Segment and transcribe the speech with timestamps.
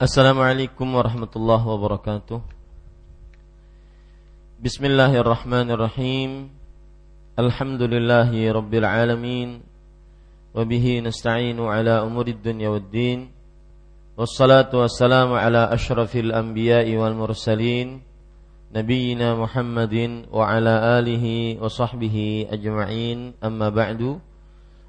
[0.00, 2.40] Assalamualaikum warahmatullahi wabarakatuh.
[4.56, 6.48] Bismillahirrahmanirrahim.
[7.36, 9.60] Alhamdulillahi rabbil alamin.
[10.56, 13.28] Wa bihi nasta'inu ala umurid dunya waddin.
[14.16, 18.00] Wassalatu wassalamu ala ashrafil anbiya'i wal mursalin.
[18.72, 23.36] Nabiyyina Muhammadin wa ala alihi wa sahbihi ajma'in.
[23.44, 24.16] Amma ba'du.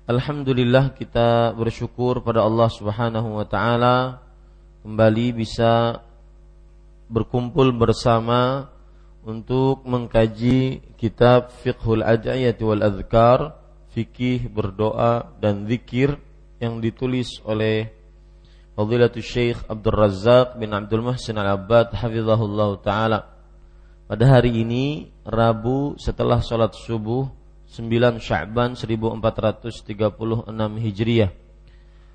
[0.07, 4.30] Alhamdulillah kita bersyukur pada Allah Subhanahu wa taala
[4.81, 6.01] kembali bisa
[7.05, 8.73] berkumpul bersama
[9.21, 13.61] untuk mengkaji kitab Fiqhul Ad'iyati wal Adhkar,
[13.93, 16.17] fikih berdoa dan zikir
[16.57, 17.93] yang ditulis oleh
[18.73, 23.19] Fadilatul Syekh Abdul Razak bin Abdul Muhsin Al-Abbad hafizahullah taala.
[24.09, 27.29] Pada hari ini Rabu setelah sholat subuh
[27.69, 29.85] 9 Sya'ban 1436
[30.81, 31.40] Hijriah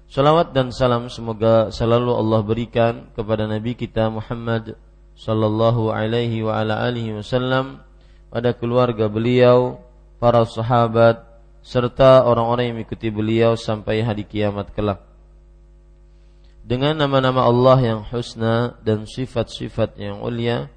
[0.07, 4.79] Salawat dan salam semoga selalu Allah berikan kepada Nabi kita Muhammad
[5.19, 7.83] sallallahu alaihi wa ala alihi wasallam
[8.31, 9.83] pada keluarga beliau,
[10.23, 11.27] para sahabat
[11.67, 15.03] serta orang-orang yang mengikuti beliau sampai hari kiamat kelak.
[16.67, 20.71] Dengan nama-nama Allah yang husna dan sifat-sifat yang ulia,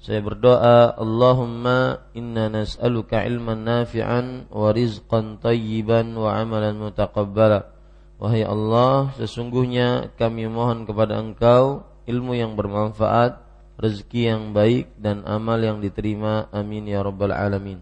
[0.00, 7.79] saya berdoa, Allahumma inna nas'aluka ilman nafi'an wa rizqan tayyiban wa amalan mutaqabbala.
[8.20, 13.40] Wahai Allah, sesungguhnya kami mohon kepada Engkau ilmu yang bermanfaat,
[13.80, 16.52] rezeki yang baik dan amal yang diterima.
[16.52, 17.80] Amin ya rabbal alamin.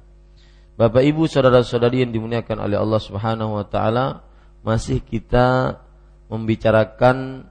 [0.79, 4.23] Bapak Ibu saudara-saudari yang dimuliakan oleh Allah Subhanahu wa taala,
[4.63, 5.83] masih kita
[6.31, 7.51] membicarakan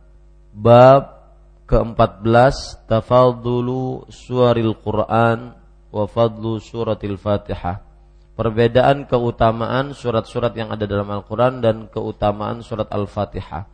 [0.56, 1.28] bab
[1.68, 5.52] ke-14 tafadhulu suaril Quran
[5.92, 7.87] wa fadlu suratil Fatihah
[8.38, 13.66] perbedaan keutamaan surat-surat yang ada dalam Al-Quran dan keutamaan surat Al-Fatihah.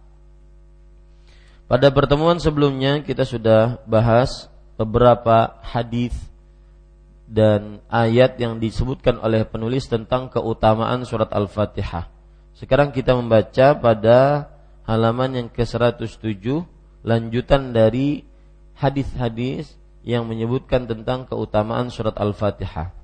[1.68, 4.48] Pada pertemuan sebelumnya kita sudah bahas
[4.80, 6.16] beberapa hadis
[7.28, 12.08] dan ayat yang disebutkan oleh penulis tentang keutamaan surat Al-Fatihah.
[12.56, 14.48] Sekarang kita membaca pada
[14.88, 16.40] halaman yang ke-107
[17.04, 18.24] lanjutan dari
[18.80, 19.76] hadis-hadis
[20.08, 23.03] yang menyebutkan tentang keutamaan surat Al-Fatihah.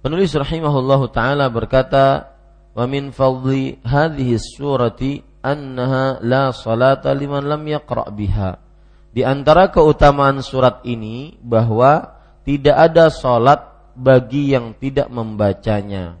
[0.00, 2.32] Penulis rahimahullahu taala berkata,
[2.72, 8.56] "Wa min fadli hadhihi surati annaha la salata liman lam yaqra biha."
[9.12, 12.16] Di antara keutamaan surat ini bahwa
[12.48, 13.60] tidak ada salat
[13.92, 16.16] bagi yang tidak membacanya.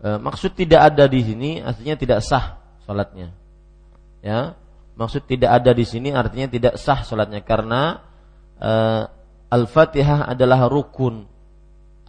[0.00, 3.34] E, maksud tidak ada di sini artinya tidak sah salatnya.
[4.24, 4.56] Ya,
[4.96, 8.00] maksud tidak ada di sini artinya tidak sah salatnya karena
[8.56, 8.72] e,
[9.50, 11.26] Al-Fatihah adalah rukun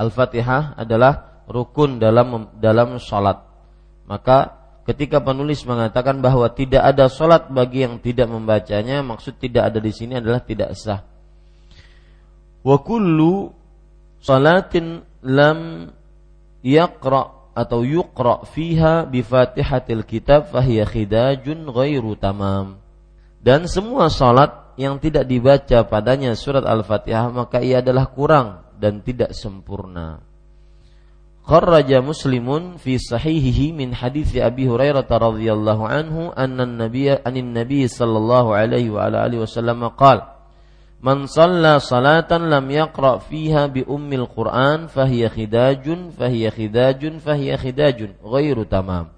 [0.01, 3.37] Al-Fatihah adalah rukun dalam dalam salat.
[4.09, 4.57] Maka
[4.89, 9.93] ketika penulis mengatakan bahwa tidak ada salat bagi yang tidak membacanya, maksud tidak ada di
[9.93, 11.05] sini adalah tidak sah.
[12.65, 13.53] Wa kullu
[14.21, 15.89] salatin lam
[16.65, 22.79] yaqra atau yuqra fiha bi Fatihatil kitab fahiya khidajun ghairu tamam.
[23.41, 29.37] Dan semua salat yang tidak dibaca padanya surat Al-Fatihah maka ia adalah kurang dan tidak
[29.37, 30.25] sempurna.
[31.45, 38.53] Kharraja Muslimun fi sahihihi min hadis Abi Hurairah radhiyallahu anhu anna an-nabiy anin nabiy sallallahu
[38.53, 40.41] alaihi wa ala alihi wasallam qala
[41.01, 48.21] Man shalla salatan lam yaqra fiha bi ummil Qur'an fahiya khidajun fahiya khidajun fahiya khidajun
[48.21, 49.09] ghairu tamam.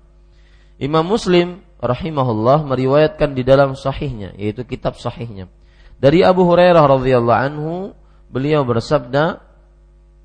[0.79, 5.51] Imam Muslim rahimahullah meriwayatkan di dalam sahihnya yaitu kitab sahihnya
[5.99, 7.73] dari Abu Hurairah radhiyallahu anhu
[8.31, 9.43] beliau bersabda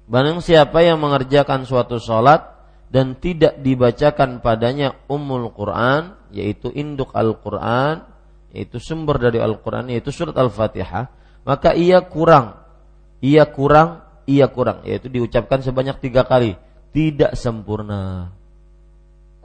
[0.09, 2.41] Barang siapa yang mengerjakan suatu sholat
[2.89, 8.09] dan tidak dibacakan padanya umul Quran, yaitu induk Al-Quran,
[8.57, 11.13] yaitu sumber dari Al-Quran, yaitu surat Al-Fatihah,
[11.45, 12.57] maka ia kurang,
[13.21, 16.57] ia kurang, ia kurang, yaitu diucapkan sebanyak tiga kali,
[16.97, 18.33] tidak sempurna.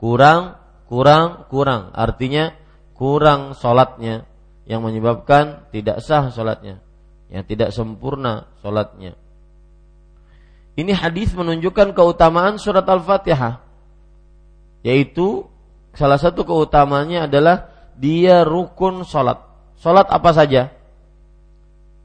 [0.00, 0.56] Kurang,
[0.88, 2.56] kurang, kurang, artinya
[2.96, 4.24] kurang sholatnya,
[4.64, 6.80] yang menyebabkan tidak sah sholatnya,
[7.28, 9.23] yang tidak sempurna sholatnya.
[10.74, 13.62] Ini hadis menunjukkan keutamaan surat Al-Fatihah.
[14.82, 15.46] Yaitu
[15.94, 19.38] salah satu keutamaannya adalah dia rukun salat.
[19.78, 20.74] Salat apa saja?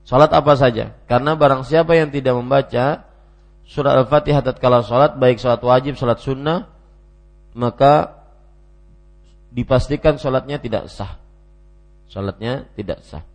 [0.06, 0.94] Salat apa saja?
[1.10, 3.10] Karena barang siapa yang tidak membaca
[3.66, 6.70] surat Al-Fatihah tatkala salat, baik salat wajib, salat sunnah,
[7.58, 8.22] maka
[9.50, 11.18] dipastikan salatnya tidak sah.
[12.10, 13.26] Salatnya tidak sah.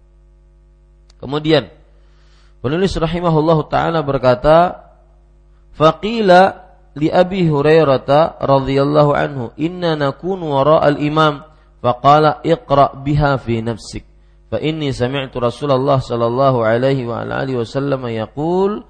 [1.19, 1.71] Kemudian
[2.63, 4.84] penulis rahimahullah taala berkata,
[5.75, 6.41] Faqila
[6.95, 11.43] li Abi Hurairah radhiyallahu anhu, "Inna nakunu wara al-imam.
[11.83, 14.07] Faqala iqra biha fi nafsik.
[14.49, 18.87] Fa inni sami'tu Rasulullah sallallahu alaihi wa alihi wasallam yaqul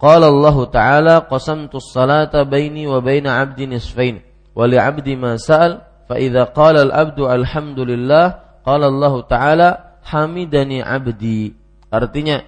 [0.00, 4.24] Qala Allah Ta'ala qasamtu as-salata baini wa baina 'abdi nisfain
[4.56, 8.26] wa li 'abdi ma sa'al fa idza qala al-'abdu alhamdulillah
[8.64, 9.68] qala Allah Ta'ala
[10.08, 11.52] hamidani 'abdi.
[11.92, 12.40] Artinya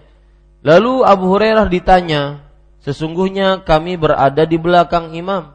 [0.64, 2.40] lalu Abu Hurairah ditanya
[2.82, 5.54] sesungguhnya kami berada di belakang imam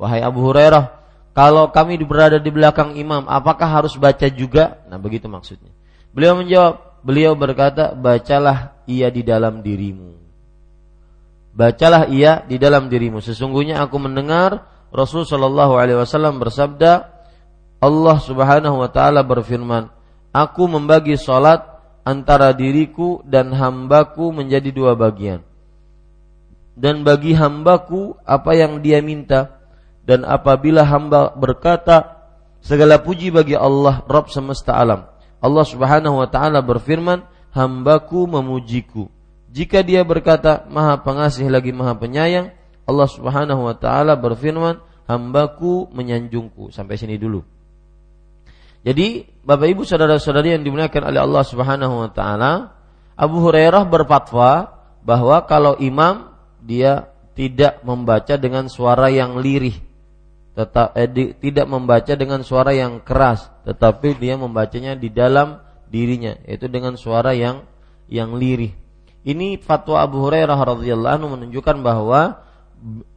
[0.00, 0.96] wahai Abu Hurairah
[1.36, 5.72] kalau kami berada di belakang imam apakah harus baca juga nah begitu maksudnya
[6.10, 10.26] beliau menjawab beliau berkata bacalah ia di dalam dirimu
[11.56, 13.24] bacalah ia di dalam dirimu.
[13.24, 17.08] Sesungguhnya aku mendengar Rasul Shallallahu Alaihi Wasallam bersabda,
[17.80, 19.88] Allah Subhanahu Wa Taala berfirman,
[20.36, 21.64] Aku membagi salat
[22.04, 25.40] antara diriku dan hambaku menjadi dua bagian.
[26.76, 29.56] Dan bagi hambaku apa yang dia minta.
[30.04, 32.20] Dan apabila hamba berkata,
[32.60, 35.08] segala puji bagi Allah, Rabb semesta alam.
[35.40, 37.24] Allah Subhanahu Wa Taala berfirman,
[37.56, 39.08] hambaku memujiku
[39.56, 42.52] jika dia berkata Maha Pengasih lagi Maha Penyayang,
[42.84, 47.40] Allah Subhanahu wa taala berfirman, "Hambaku menyanjungku." Sampai sini dulu.
[48.84, 52.76] Jadi, Bapak Ibu saudara-saudari yang dimuliakan oleh Allah Subhanahu wa taala,
[53.16, 56.35] Abu Hurairah berfatwa bahwa kalau imam
[56.66, 59.78] dia tidak membaca dengan suara yang lirih,
[60.58, 66.34] tetap eh, di, tidak membaca dengan suara yang keras, tetapi dia membacanya di dalam dirinya,
[66.42, 67.62] yaitu dengan suara yang
[68.10, 68.74] yang lirih.
[69.26, 72.42] Ini fatwa Abu Hurairah radhiyallahu anhu menunjukkan bahwa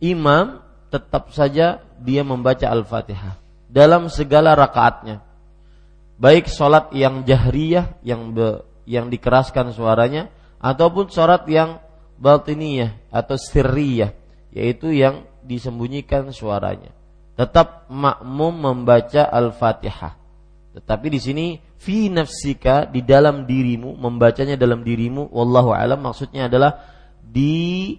[0.02, 3.38] imam tetap saja dia membaca Al-Fatihah
[3.70, 5.22] dalam segala rakaatnya.
[6.20, 10.28] Baik sholat yang jahriyah yang be, yang dikeraskan suaranya
[10.60, 11.80] ataupun sholat yang
[12.20, 14.12] batiniyah atau sirriyah
[14.52, 16.92] yaitu yang disembunyikan suaranya.
[17.40, 20.20] Tetap makmum membaca Al-Fatihah.
[20.76, 21.46] Tetapi di sini
[21.80, 26.76] fi nafsika di dalam dirimu membacanya dalam dirimu wallahu alam maksudnya adalah
[27.24, 27.96] di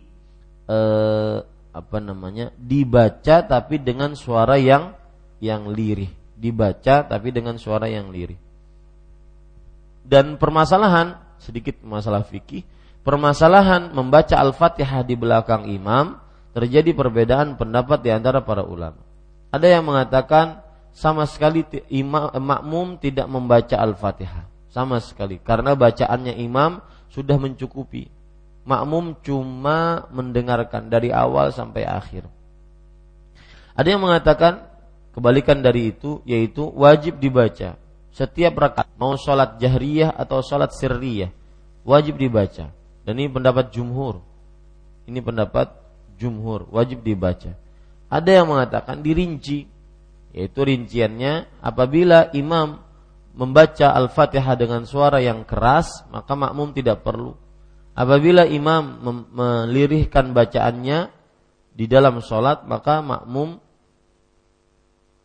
[0.68, 1.38] eh,
[1.70, 4.92] apa namanya dibaca tapi dengan suara yang
[5.40, 8.36] yang lirih dibaca tapi dengan suara yang lirih
[10.04, 12.60] dan permasalahan sedikit masalah fikih
[13.02, 16.18] permasalahan membaca al-fatihah di belakang imam
[16.52, 19.00] terjadi perbedaan pendapat di antara para ulama
[19.50, 20.62] ada yang mengatakan
[20.94, 26.78] sama sekali imam makmum tidak membaca Al-Fatihah sama sekali karena bacaannya imam
[27.10, 28.06] sudah mencukupi.
[28.62, 32.28] Makmum cuma mendengarkan dari awal sampai akhir.
[33.74, 34.68] Ada yang mengatakan
[35.10, 37.74] kebalikan dari itu yaitu wajib dibaca
[38.14, 41.30] setiap rakaat mau sholat jahriyah atau sholat sirriyah
[41.82, 42.70] wajib dibaca
[43.04, 44.20] dan ini pendapat jumhur.
[45.08, 45.72] Ini pendapat
[46.20, 46.68] jumhur.
[46.70, 47.56] Wajib dibaca.
[48.12, 49.66] Ada yang mengatakan dirinci.
[50.30, 52.78] Yaitu rinciannya apabila imam
[53.34, 57.34] membaca Al-Fatihah dengan suara yang keras, maka makmum tidak perlu.
[57.98, 59.02] Apabila imam
[59.34, 61.10] melirihkan bacaannya
[61.74, 63.58] di dalam sholat, maka makmum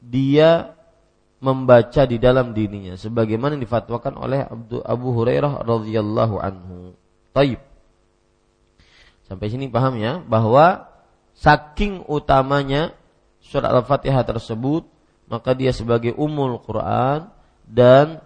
[0.01, 0.73] dia
[1.37, 2.97] membaca di dalam dirinya.
[2.97, 4.41] Sebagaimana difatwakan oleh
[4.81, 6.97] Abu Hurairah radhiyallahu anhu.
[7.35, 7.59] Taib.
[9.27, 10.87] Sampai sini paham ya bahwa
[11.35, 12.95] saking utamanya
[13.43, 14.87] surat Al-Fatihah tersebut
[15.27, 17.27] maka dia sebagai umul Quran
[17.67, 18.21] dan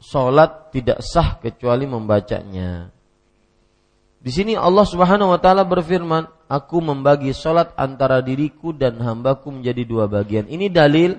[0.00, 2.92] sholat tidak sah kecuali membacanya.
[4.20, 9.82] Di sini Allah Subhanahu wa taala berfirman, "Aku membagi sholat antara diriku dan hambaku menjadi
[9.88, 11.16] dua bagian." Ini dalil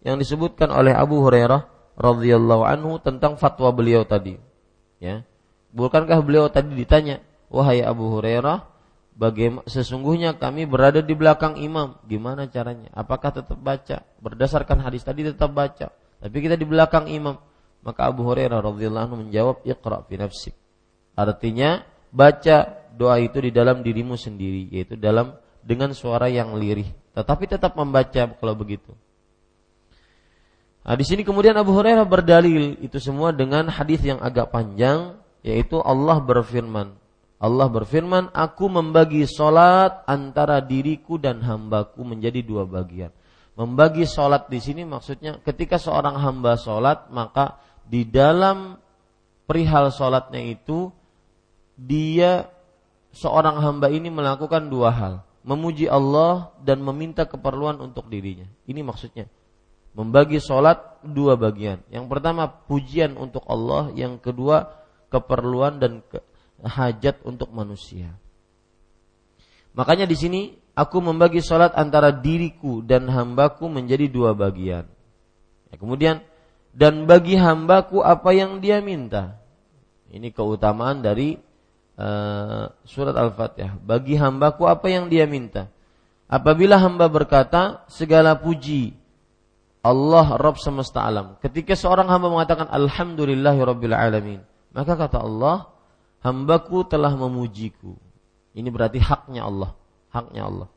[0.00, 4.40] yang disebutkan oleh Abu Hurairah radhiyallahu anhu tentang fatwa beliau tadi.
[4.96, 5.28] Ya.
[5.72, 7.20] Bukankah beliau tadi ditanya,
[7.52, 8.64] "Wahai Abu Hurairah,
[9.18, 12.00] bagaimana sesungguhnya kami berada di belakang imam.
[12.08, 12.88] Gimana caranya?
[12.96, 14.06] Apakah tetap baca?
[14.22, 17.38] Berdasarkan hadis tadi tetap baca tapi kita di belakang imam.
[17.82, 20.54] Maka Abu Hurairah radhiyallahu menjawab iqra fi nafsik.
[21.14, 26.90] Artinya baca doa itu di dalam dirimu sendiri yaitu dalam dengan suara yang lirih.
[27.14, 28.94] Tetapi tetap membaca kalau begitu.
[30.82, 35.14] Nah, di sini kemudian Abu Hurairah berdalil itu semua dengan hadis yang agak panjang
[35.48, 36.98] yaitu Allah berfirman
[37.38, 43.14] Allah berfirman, Aku membagi solat antara diriku dan hambaku menjadi dua bagian.
[43.54, 48.78] Membagi solat di sini maksudnya ketika seorang hamba solat, maka di dalam
[49.46, 50.90] perihal solatnya itu,
[51.78, 52.50] dia
[53.14, 55.14] seorang hamba ini melakukan dua hal.
[55.46, 58.46] Memuji Allah dan meminta keperluan untuk dirinya.
[58.66, 59.30] Ini maksudnya.
[59.94, 61.82] Membagi solat dua bagian.
[61.88, 64.74] Yang pertama pujian untuk Allah, yang kedua
[65.08, 66.20] keperluan dan ke,
[66.62, 68.12] hajat untuk manusia.
[69.76, 70.40] Makanya di sini
[70.74, 74.86] aku membagi sholat antara diriku dan hambaku menjadi dua bagian.
[75.68, 76.24] Ya, kemudian
[76.72, 79.38] dan bagi hambaku apa yang dia minta.
[80.08, 81.36] Ini keutamaan dari
[82.00, 83.76] uh, surat Al-Fatihah.
[83.76, 85.68] Bagi hambaku apa yang dia minta.
[86.28, 88.92] Apabila hamba berkata segala puji
[89.80, 91.40] Allah Rabb semesta alam.
[91.40, 94.40] Ketika seorang hamba mengatakan Alhamdulillahirabbil alamin,
[94.78, 95.66] maka kata Allah,
[96.22, 97.98] hambaku telah memujiku.
[98.54, 99.74] Ini berarti haknya Allah,
[100.14, 100.68] haknya Allah.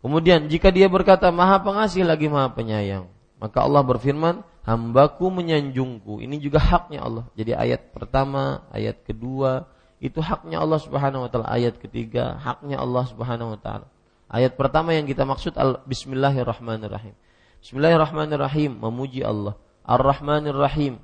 [0.00, 3.04] Kemudian jika dia berkata Maha Pengasih lagi Maha Penyayang,
[3.36, 6.24] maka Allah berfirman, hambaku menyanjungku.
[6.24, 7.24] Ini juga haknya Allah.
[7.36, 9.68] Jadi ayat pertama, ayat kedua
[10.00, 11.48] itu haknya Allah Subhanahu wa taala.
[11.52, 13.86] Ayat ketiga haknya Allah Subhanahu wa taala.
[14.32, 17.12] Ayat pertama yang kita maksud al Bismillahirrahmanirrahim.
[17.60, 19.56] Bismillahirrahmanirrahim memuji Allah.
[19.84, 20.96] Ar-Rahmanir Rahim.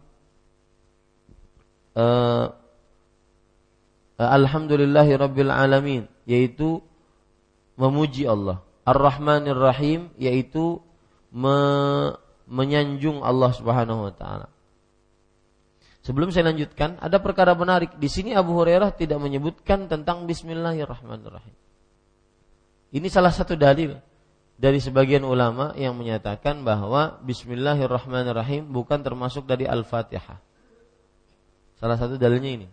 [1.97, 2.55] Uh,
[4.21, 6.85] Alhamdulillahi Rabbil Alamin yaitu
[7.81, 8.61] memuji Allah.
[8.85, 10.85] Ar-Rahmanir Rahim yaitu
[11.33, 11.57] me,
[12.45, 14.49] menyanjung Allah Subhanahu wa taala.
[16.01, 17.97] Sebelum saya lanjutkan, ada perkara menarik.
[18.01, 21.53] Di sini Abu Hurairah tidak menyebutkan tentang Bismillahirrahmanirrahim.
[22.91, 23.95] Ini salah satu dalil
[24.57, 30.50] dari sebagian ulama yang menyatakan bahwa Bismillahirrahmanirrahim bukan termasuk dari Al-Fatihah.
[31.81, 32.69] Salah satu dalilnya ini.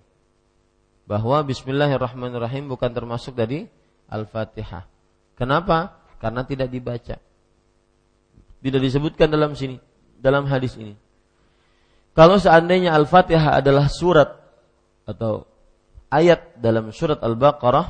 [1.07, 3.63] Bahwa Bismillahirrahmanirrahim bukan termasuk dari
[4.11, 4.83] Al-Fatihah.
[5.39, 6.03] Kenapa?
[6.19, 7.15] Karena tidak dibaca.
[8.59, 9.79] Tidak disebutkan dalam sini,
[10.19, 10.99] dalam hadis ini.
[12.11, 14.35] Kalau seandainya Al-Fatihah adalah surat
[15.07, 15.47] atau
[16.11, 17.87] ayat dalam surat Al-Baqarah,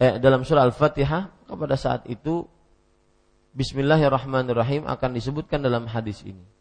[0.00, 2.48] eh, dalam surat Al-Fatihah, pada saat itu
[3.56, 6.55] Bismillahirrahmanirrahim akan disebutkan dalam hadis ini.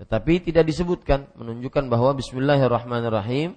[0.00, 3.52] Tetapi tidak disebutkan menunjukkan bahwa Bismillahirrahmanirrahim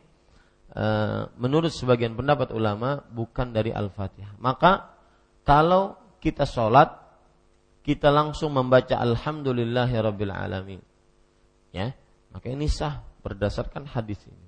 [0.76, 4.36] uh, menurut sebagian pendapat ulama bukan dari Al-Fatihah.
[4.44, 4.92] Maka
[5.48, 7.00] kalau kita sholat
[7.84, 10.84] kita langsung membaca Alhamdulillahirabbil alamin.
[11.72, 11.96] Ya,
[12.36, 14.48] maka ini sah berdasarkan hadis ini.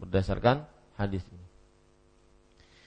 [0.00, 0.64] Berdasarkan
[0.96, 1.46] hadis ini.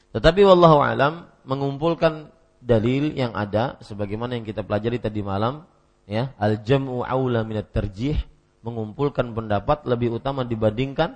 [0.09, 5.69] Tetapi wallahu alam mengumpulkan dalil yang ada sebagaimana yang kita pelajari tadi malam
[6.10, 8.18] ya al jam'u aula minat terjih
[8.66, 11.16] mengumpulkan pendapat lebih utama dibandingkan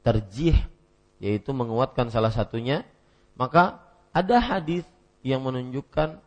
[0.00, 0.56] terjih
[1.20, 2.88] yaitu menguatkan salah satunya
[3.36, 4.88] maka ada hadis
[5.20, 6.18] yang menunjukkan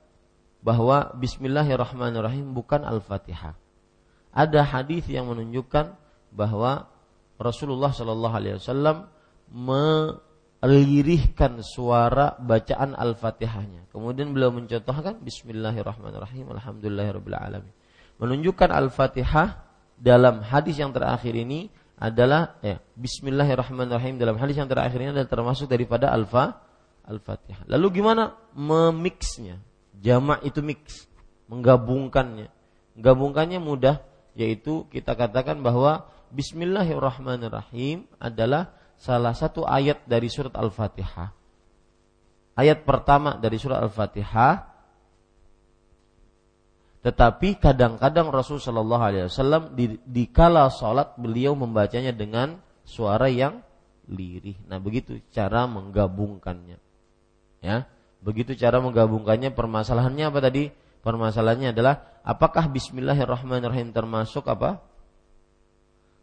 [0.64, 3.60] bahwa bismillahirrahmanirrahim bukan al-Fatihah.
[4.32, 5.94] Ada hadis yang menunjukkan
[6.32, 6.88] bahwa
[7.38, 9.12] Rasulullah Shallallahu alaihi wasallam
[10.64, 13.92] lirihkan suara bacaan Al-Fatihahnya.
[13.92, 17.74] Kemudian beliau mencontohkan Bismillahirrahmanirrahim Alhamdulillahirabbil alamin.
[18.18, 19.60] Menunjukkan Al-Fatihah
[20.00, 21.68] dalam hadis yang terakhir ini
[22.00, 26.64] adalah ya, Bismillahirrahmanirrahim dalam hadis yang terakhir ini adalah termasuk daripada Alfa
[27.08, 27.68] Al-Fatihah.
[27.68, 29.60] Lalu gimana memixnya?
[30.00, 31.08] Jamak itu mix,
[31.52, 32.48] menggabungkannya.
[33.00, 34.00] Menggabungkannya mudah
[34.34, 41.36] yaitu kita katakan bahwa Bismillahirrahmanirrahim adalah salah satu ayat dari surat Al-Fatihah.
[42.56, 44.72] Ayat pertama dari surat Al-Fatihah.
[47.04, 53.60] Tetapi kadang-kadang Rasul Shallallahu Alaihi Wasallam di, di kala sholat beliau membacanya dengan suara yang
[54.08, 54.56] lirih.
[54.72, 56.80] Nah begitu cara menggabungkannya.
[57.60, 57.92] Ya,
[58.24, 59.52] begitu cara menggabungkannya.
[59.52, 60.72] Permasalahannya apa tadi?
[61.04, 64.80] Permasalahannya adalah apakah Bismillahirrahmanirrahim termasuk apa?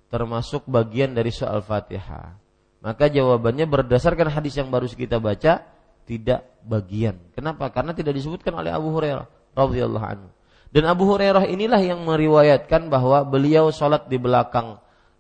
[0.09, 2.41] Termasuk bagian dari soal Fatihah.
[2.81, 5.65] Maka jawabannya berdasarkan hadis yang baru kita baca
[6.09, 7.21] tidak bagian.
[7.37, 7.69] Kenapa?
[7.69, 10.29] Karena tidak disebutkan oleh Abu Hurairah radhiyallahu anhu.
[10.71, 14.79] Dan Abu Hurairah inilah yang meriwayatkan bahwa beliau sholat di belakang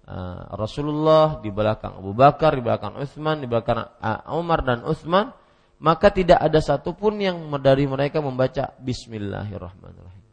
[0.08, 5.34] uh, Rasulullah, di belakang Abu Bakar, di belakang Utsman, di belakang uh, Umar dan Utsman,
[5.82, 10.24] maka tidak ada satupun yang dari mereka membaca Bismillahirrahmanirrahim.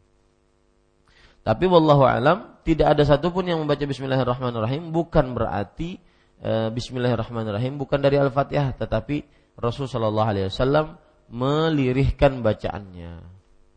[1.42, 5.96] Tapi wallahu alam tidak ada satupun yang membaca Bismillahirrahmanirrahim bukan berarti
[6.42, 9.22] e, Bismillahirrahmanirrahim bukan dari Al-Fatihah tetapi
[9.58, 13.12] Rasul Shallallahu Alaihi Wasallam melirihkan bacaannya.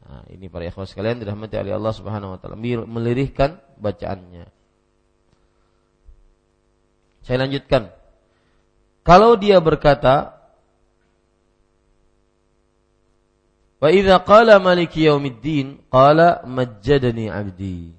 [0.07, 4.45] Nah, ini para ikhwan sekalian dirahmati oleh Allah Subhanahu Wa Taala melirihkan bacaannya.
[7.21, 7.93] Saya lanjutkan.
[9.01, 10.41] Kalau dia berkata,
[13.81, 17.89] Wa idza qala maliki yaumiddin qala majjadani abdi.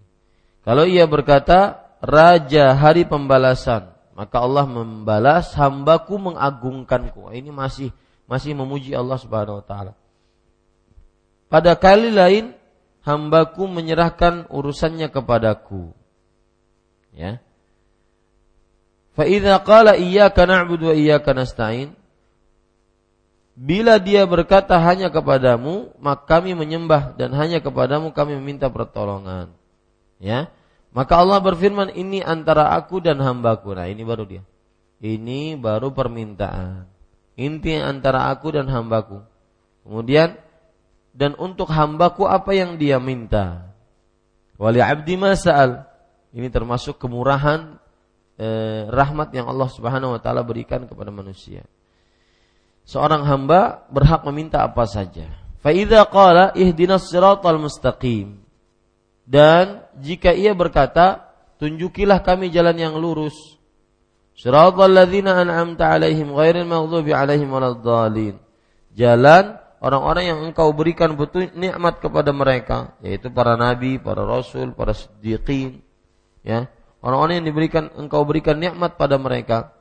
[0.62, 7.32] Kalau ia berkata raja hari pembalasan maka Allah membalas hambaku mengagungkanku.
[7.32, 7.90] Ini masih
[8.28, 9.92] masih memuji Allah Subhanahu wa taala.
[11.48, 12.56] Pada kali lain
[13.04, 15.92] hambaku menyerahkan urusannya kepadaku.
[17.12, 17.44] Ya.
[19.12, 21.92] Fa idza qala iyyaka na'budu wa iyyaka nasta'in
[23.52, 29.52] Bila dia berkata hanya kepadamu, maka kami menyembah dan hanya kepadamu kami meminta pertolongan.
[30.16, 30.48] Ya.
[30.92, 34.44] Maka Allah berfirman, "Ini antara aku dan hambaku." Nah, ini baru dia.
[35.02, 36.86] Ini baru permintaan.
[37.34, 39.18] Inti antara aku dan hambaku.
[39.82, 40.38] Kemudian
[41.10, 43.72] dan untuk hambaku apa yang dia minta.
[44.56, 45.84] Wali abdi masal.
[46.32, 47.76] Ini termasuk kemurahan
[48.38, 51.66] eh, rahmat yang Allah Subhanahu wa taala berikan kepada manusia.
[52.86, 55.28] Seorang hamba berhak meminta apa saja.
[55.58, 58.38] Fa idza qala ihdinas siratal mustaqim.
[59.26, 61.28] Dan jika ia berkata,
[61.60, 63.60] tunjukilah kami jalan yang lurus.
[64.32, 68.36] Alaihim alaihim.
[68.92, 69.44] Jalan
[69.82, 75.84] orang-orang yang engkau berikan betul nikmat kepada mereka, yaitu para nabi, para rasul, para siddiqin,
[76.40, 76.72] ya.
[77.02, 79.74] Orang-orang yang diberikan engkau berikan nikmat pada mereka.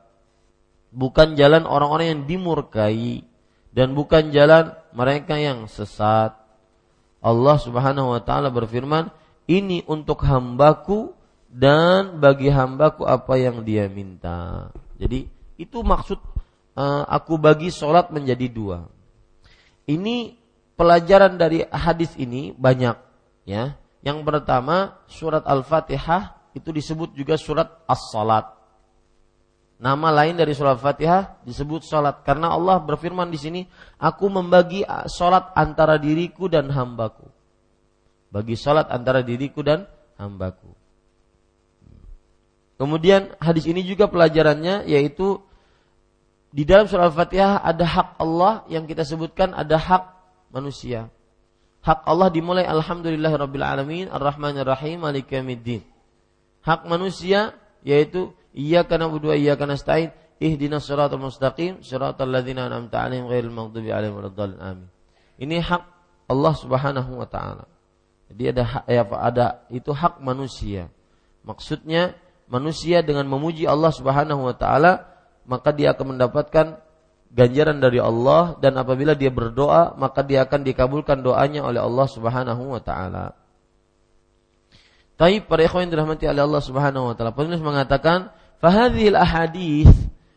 [0.90, 3.24] Bukan jalan orang-orang yang dimurkai
[3.72, 6.34] dan bukan jalan mereka yang sesat.
[7.22, 9.08] Allah Subhanahu wa taala berfirman,
[9.50, 11.14] ini untuk hambaku
[11.50, 14.70] dan bagi hambaku apa yang dia minta.
[14.96, 15.26] Jadi
[15.58, 16.18] itu maksud
[16.78, 18.78] uh, aku bagi sholat menjadi dua.
[19.84, 20.38] Ini
[20.78, 22.96] pelajaran dari hadis ini banyak
[23.44, 23.74] ya.
[24.02, 28.50] Yang pertama surat Al-Fatihah itu disebut juga surat As-Salat.
[29.82, 33.60] Nama lain dari surat Al-Fatihah disebut salat karena Allah berfirman di sini,
[33.98, 37.31] aku membagi salat antara diriku dan hambaku
[38.32, 39.84] bagi salat antara diriku dan
[40.16, 40.72] hambaku.
[42.80, 45.38] Kemudian hadis ini juga pelajarannya yaitu
[46.50, 50.02] di dalam surah Al-Fatihah ada hak Allah yang kita sebutkan ada hak
[50.50, 51.12] manusia.
[51.84, 55.82] Hak Allah dimulai alhamdulillahirabbil alamin arrahmanir rahim maliki yaumiddin.
[56.64, 60.12] Hak manusia yaitu iyyaka na'budu wa iyyaka nasta'in
[60.42, 64.18] ihdinas siratal mustaqim siratal ladzina an'amta 'alaihim ghairil maghdubi 'alaihim
[64.60, 64.88] amin.
[65.40, 65.82] Ini hak
[66.28, 67.71] Allah Subhanahu wa taala.
[68.32, 70.88] Jadi ada ya, ada itu hak manusia.
[71.44, 72.16] Maksudnya
[72.48, 75.04] manusia dengan memuji Allah Subhanahu wa taala
[75.44, 76.80] maka dia akan mendapatkan
[77.32, 82.72] ganjaran dari Allah dan apabila dia berdoa maka dia akan dikabulkan doanya oleh Allah Subhanahu
[82.72, 83.36] wa taala.
[85.16, 89.92] Tapi para ikhwan yang dirahmati oleh Allah Subhanahu wa taala, penulis mengatakan, "Fahadhil ahadits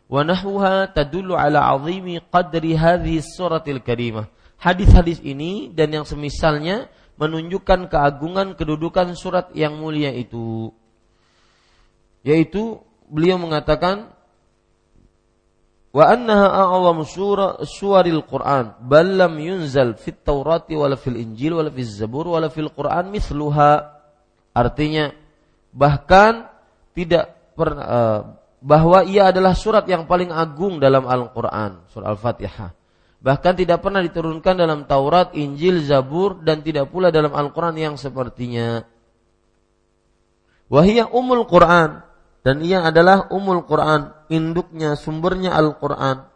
[0.06, 7.88] wa nahwuha tadullu ala 'azimi qadri hadhihi suratil karimah." Hadis-hadis ini dan yang semisalnya menunjukkan
[7.88, 10.72] keagungan kedudukan surat yang mulia itu.
[12.24, 14.12] Yaitu beliau mengatakan
[15.96, 21.72] wa annaha a'zamu surah suwaril Quran bal lam yunzal fit Taurati wala fil Injil wala
[21.72, 23.96] fil Zabur wala fil Quran mithluha.
[24.56, 25.12] Artinya
[25.72, 26.48] bahkan
[26.96, 28.20] tidak pernah uh,
[28.60, 32.85] bahwa ia adalah surat yang paling agung dalam Al-Qur'an, surah Al-Fatihah
[33.20, 38.84] Bahkan tidak pernah diturunkan dalam Taurat, Injil, Zabur dan tidak pula dalam Al-Qur'an yang sepertinya.
[40.66, 42.02] Wahia umul Quran
[42.46, 46.30] dan ia adalah umul Quran, induknya, sumbernya Al-Qur'an.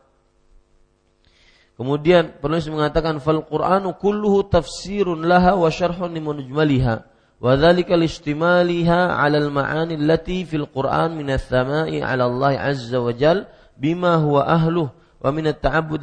[1.80, 6.94] Kemudian penulis mengatakan fal Qur'anu kulluhu tafsirun laha wa syarhun limunjmaliha
[7.40, 13.48] wa dzalika listimaliha 'ala al-ma'ani allati fil Qur'an min ats-tsama'i 'ala Allah 'azza wa jal
[13.80, 15.52] bima huwa ahluh wa min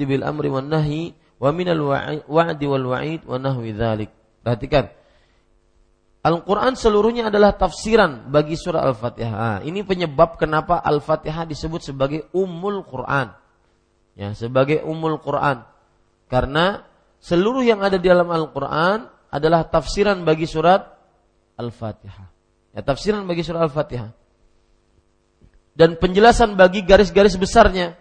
[0.05, 4.09] bil amri wan nahyi wa min al-wa'di wal wa'id wa nahwi dzalik.
[4.45, 4.93] Perhatikan.
[6.27, 9.63] Al-Quran seluruhnya adalah tafsiran bagi surah Al-Fatihah.
[9.63, 13.31] ini penyebab kenapa Al-Fatihah disebut sebagai Ummul Quran.
[14.17, 15.63] Ya, sebagai Ummul Quran.
[16.27, 16.83] Karena
[17.23, 20.83] seluruh yang ada di dalam Al-Quran adalah tafsiran bagi surat
[21.55, 22.27] Al-Fatihah.
[22.75, 24.11] Ya, tafsiran bagi surat Al-Fatihah.
[25.77, 27.95] Dan penjelasan bagi garis-garis besarnya.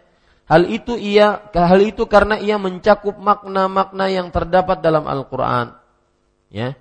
[0.46, 5.74] Hal itu ia hal itu karena ia mencakup makna-makna yang terdapat dalam Al-Qur'an.
[6.54, 6.78] Ya.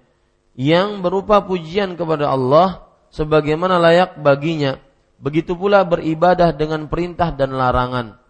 [0.54, 4.78] Yang berupa pujian kepada Allah sebagaimana layak baginya.
[5.18, 8.22] Begitu pula beribadah dengan perintah dan larangan,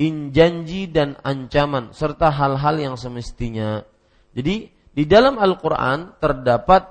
[0.00, 3.84] injanji dan ancaman serta hal-hal yang semestinya.
[4.32, 6.86] Jadi di dalam Al-Qur'an terdapat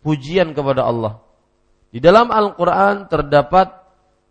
[0.00, 1.20] pujian kepada Allah.
[1.92, 3.70] Di dalam Al-Qur'an terdapat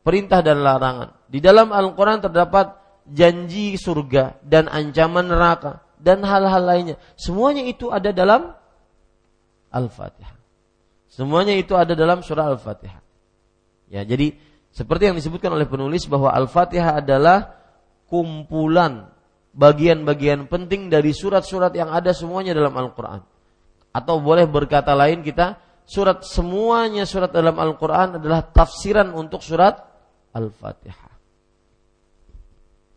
[0.03, 1.22] perintah dan larangan.
[1.33, 2.77] Di dalam Al-Quran terdapat
[3.09, 6.95] janji surga dan ancaman neraka dan hal-hal lainnya.
[7.17, 8.53] Semuanya itu ada dalam
[9.73, 10.37] Al-Fatihah.
[11.09, 13.01] Semuanya itu ada dalam surah Al-Fatihah.
[13.89, 14.37] Ya, jadi
[14.69, 17.57] seperti yang disebutkan oleh penulis bahwa Al-Fatihah adalah
[18.05, 19.09] kumpulan
[19.53, 23.25] bagian-bagian penting dari surat-surat yang ada semuanya dalam Al-Quran.
[23.93, 29.77] Atau boleh berkata lain kita, surat semuanya surat dalam Al-Quran adalah tafsiran untuk surat
[30.33, 31.12] Al-Fatihah.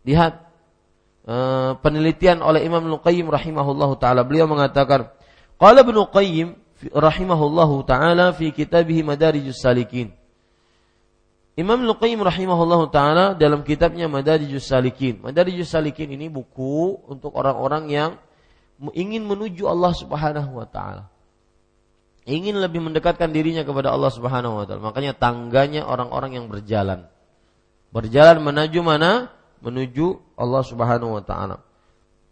[0.07, 0.33] Lihat
[1.27, 4.23] uh, penelitian oleh Imam Ibnu Qayyim rahimahullahu taala.
[4.23, 5.11] Beliau mengatakan,
[5.59, 6.55] qala Ibnu Qayyim
[6.95, 10.15] rahimahullahu taala fi kitabih Madarijus Salikin.
[11.57, 15.25] Imam Luqayyim rahimahullahu taala dalam kitabnya Madarijus Salikin.
[15.25, 18.11] Madarijus Salikin ini buku untuk orang-orang yang
[18.93, 21.09] ingin menuju Allah Subhanahu wa taala.
[22.29, 24.85] Ingin lebih mendekatkan dirinya kepada Allah Subhanahu wa taala.
[24.85, 27.09] Makanya tangganya orang-orang yang berjalan.
[27.89, 29.33] Berjalan menuju mana?
[29.61, 31.57] Menuju Allah Subhanahu wa taala.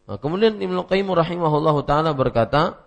[0.06, 2.78] Nah, kemudian Ibnu Qayyim rahimahullahu taala berkata,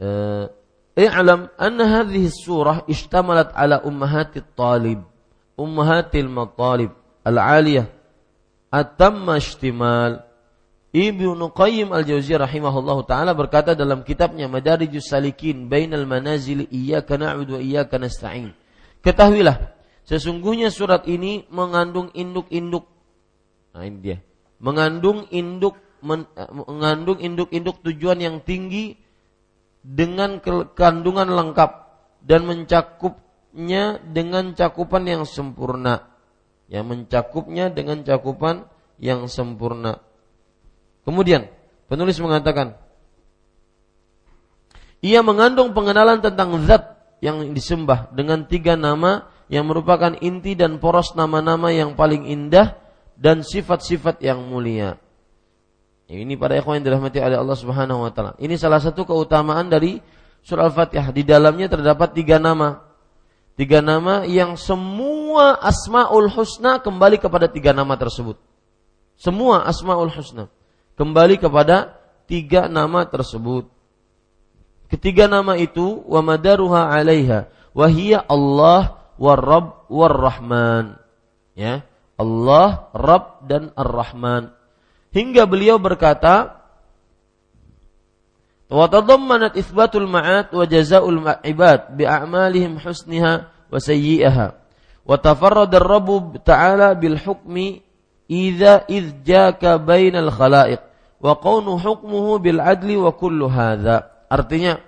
[0.00, 0.48] eh,
[0.96, 5.04] "I'lam anna hadhihi surah ishtamalat ala ummahatit talib,
[5.60, 7.92] ummahatil matalib al-aliyah
[8.72, 10.24] atamma ishtimal."
[10.90, 17.62] Ibnu Qayyim al-Jauziyah rahimahullahu taala berkata dalam kitabnya Madarijus Salikin Bainal Manazil Iyyaka na'budu wa
[17.62, 18.50] iyyaka nasta'in.
[18.98, 19.70] Ketahuilah,
[20.10, 22.90] sesungguhnya surat ini mengandung induk-induk
[23.74, 24.18] Nah ini dia.
[24.60, 28.98] Mengandung induk men, eh, mengandung induk-induk tujuan yang tinggi
[29.80, 30.42] dengan
[30.76, 31.70] kandungan lengkap
[32.20, 36.12] dan mencakupnya dengan cakupan yang sempurna.
[36.70, 38.68] Yang mencakupnya dengan cakupan
[39.00, 39.98] yang sempurna.
[41.08, 41.48] Kemudian
[41.88, 42.76] penulis mengatakan
[45.00, 51.18] ia mengandung pengenalan tentang zat yang disembah dengan tiga nama yang merupakan inti dan poros
[51.18, 52.78] nama-nama yang paling indah
[53.18, 54.96] dan sifat-sifat yang mulia.
[56.06, 58.32] Ini para ikhwan yang dirahmati oleh Allah Subhanahu wa taala.
[58.38, 59.98] Ini salah satu keutamaan dari
[60.46, 61.10] surah Al-Fatihah.
[61.10, 62.82] Di dalamnya terdapat tiga nama.
[63.58, 68.38] Tiga nama yang semua Asmaul Husna kembali kepada tiga nama tersebut.
[69.18, 70.48] Semua Asmaul Husna
[70.94, 73.66] kembali kepada tiga nama tersebut.
[74.90, 80.96] Ketiga nama itu wa madaruha 'alaiha wa hiya Allah war Rabb war Rahman.
[81.52, 81.84] Ya.
[82.20, 84.52] Allah, Rabb dan Ar-Rahman.
[85.12, 86.60] Hingga beliau berkata,
[92.04, 94.52] a'malihim husniha wa sayyi'aha.
[95.02, 97.82] Wa tafarrada ar-rabb ta'ala bil hukmi
[98.30, 100.78] idza idh jaka bainal khalaiq
[101.18, 104.06] wa qawnu hukmuhu bil adli wa kullu hadza.
[104.30, 104.78] Artinya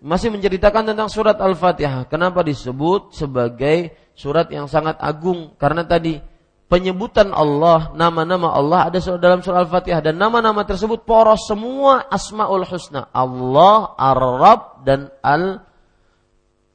[0.00, 2.08] masih menceritakan tentang surat Al-Fatihah.
[2.08, 5.56] Kenapa disebut sebagai surat yang sangat agung?
[5.56, 6.20] Karena tadi
[6.66, 13.08] penyebutan Allah, nama-nama Allah ada dalam surah Al-Fatihah dan nama-nama tersebut poros semua Asmaul Husna.
[13.14, 15.62] Allah, Ar-Rabb dan Al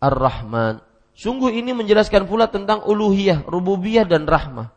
[0.01, 0.81] Ar-Rahman.
[1.13, 4.73] Sungguh ini menjelaskan pula tentang uluhiyah, rububiyah dan rahmah.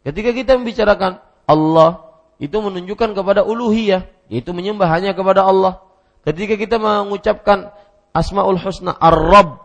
[0.00, 2.08] Ketika kita membicarakan Allah,
[2.40, 5.84] itu menunjukkan kepada uluhiyah, yaitu menyembah hanya kepada Allah.
[6.24, 7.74] Ketika kita mengucapkan
[8.12, 9.64] Asmaul Husna Ar-Rabb,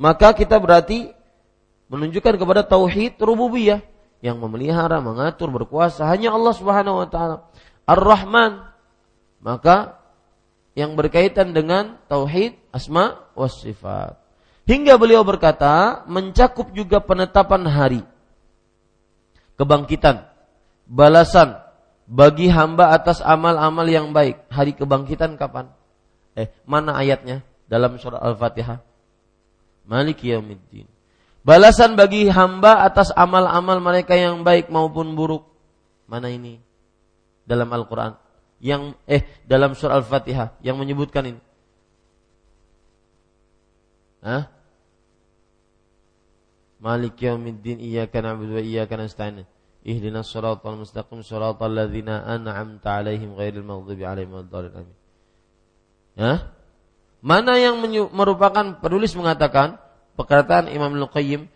[0.00, 1.12] maka kita berarti
[1.92, 3.84] menunjukkan kepada tauhid rububiyah
[4.24, 7.36] yang memelihara, mengatur, berkuasa hanya Allah Subhanahu wa taala.
[7.84, 8.72] Ar-Rahman.
[9.44, 10.00] Maka
[10.72, 14.16] yang berkaitan dengan tauhid asma was sifat.
[14.64, 18.02] Hingga beliau berkata, mencakup juga penetapan hari
[19.60, 20.24] kebangkitan,
[20.88, 21.60] balasan
[22.08, 24.48] bagi hamba atas amal-amal yang baik.
[24.48, 25.68] Hari kebangkitan kapan?
[26.32, 28.78] Eh, mana ayatnya dalam surah Al-Fatihah?
[29.84, 30.88] Malik yaumiddin.
[31.44, 35.44] Balasan bagi hamba atas amal-amal mereka yang baik maupun buruk.
[36.08, 36.56] Mana ini?
[37.44, 38.16] Dalam Al-Quran.
[38.64, 41.40] Yang eh dalam surah Al-Fatihah yang menyebutkan ini.
[44.24, 44.48] Hah?
[46.80, 49.44] Malik yaumiddin iyyaka na'budu wa iyyaka nasta'in.
[49.84, 54.72] Ihdinas siratal mustaqim siratal ladzina an'amta 'alaihim ghairil maghdubi 'alaihim waladdallin.
[54.80, 54.96] Amin.
[56.16, 56.63] Hah?
[57.24, 57.80] Mana yang
[58.12, 59.80] merupakan penulis mengatakan
[60.12, 61.48] perkataan Imam Al-Qayyim,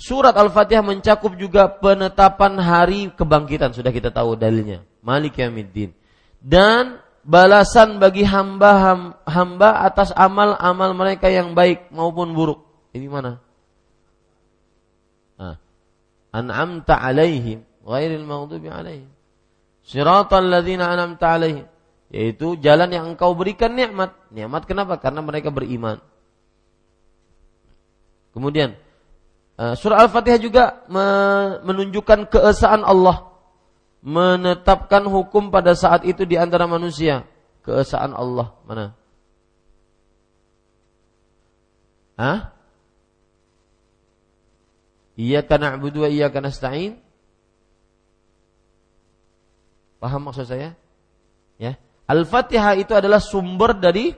[0.00, 4.80] surat Al-Fatihah mencakup juga penetapan hari kebangkitan, sudah kita tahu dalilnya.
[5.04, 5.92] Malik Yamiddin.
[6.40, 6.96] Dan
[7.28, 8.96] balasan bagi hamba
[9.28, 12.64] hamba atas amal-amal mereka yang baik maupun buruk.
[12.96, 13.36] Ini mana?
[15.36, 15.60] Nah.
[16.32, 19.12] An'amta alaihim ghairil maghdubi alaihim.
[19.84, 21.68] Siratal ladzina an'amta alaihim
[22.12, 24.12] yaitu jalan yang engkau berikan nikmat.
[24.28, 25.00] Nikmat kenapa?
[25.00, 25.96] Karena mereka beriman.
[28.36, 28.76] Kemudian
[29.56, 30.64] uh, surah Al-Fatihah juga
[31.64, 33.32] menunjukkan keesaan Allah,
[34.04, 37.24] menetapkan hukum pada saat itu di antara manusia.
[37.64, 38.92] Keesaan Allah mana?
[42.20, 42.52] Hah?
[45.16, 47.00] Iya karena abudu iya karena stain.
[50.02, 50.74] Paham maksud saya?
[51.62, 51.78] Ya.
[52.12, 54.12] Al-Fatihah itu adalah sumber dari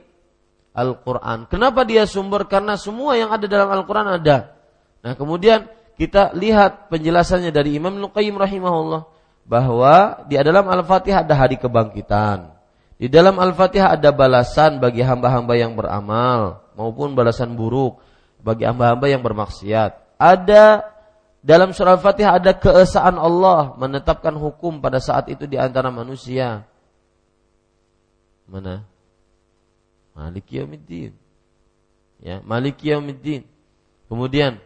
[0.75, 1.47] Al-Quran.
[1.47, 2.43] Kenapa dia sumber?
[2.51, 4.51] Karena semua yang ada dalam Al-Quran ada.
[4.99, 9.07] Nah kemudian kita lihat penjelasannya dari Imam Nuqayyim rahimahullah.
[9.47, 12.51] Bahwa di dalam Al-Fatihah ada hari kebangkitan.
[12.99, 18.03] Di dalam Al-Fatihah ada balasan bagi hamba-hamba yang beramal maupun balasan buruk
[18.43, 20.19] bagi hamba-hamba yang bermaksiat.
[20.19, 20.83] Ada
[21.39, 26.67] dalam surah Al-Fatihah ada keesaan Allah menetapkan hukum pada saat itu di antara manusia.
[28.45, 28.85] Mana?
[30.15, 31.11] Malik Yaumiddin.
[32.23, 33.43] Ya, Malik Yaumiddin.
[34.07, 34.61] Kemudian